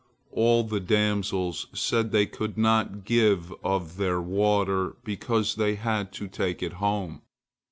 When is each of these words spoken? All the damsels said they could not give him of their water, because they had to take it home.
All 0.31 0.63
the 0.63 0.79
damsels 0.79 1.67
said 1.73 2.09
they 2.11 2.25
could 2.25 2.57
not 2.57 3.05
give 3.05 3.49
him 3.49 3.55
of 3.63 3.97
their 3.97 4.19
water, 4.19 4.95
because 5.03 5.53
they 5.53 5.75
had 5.75 6.11
to 6.13 6.27
take 6.27 6.63
it 6.63 6.73
home. 6.73 7.21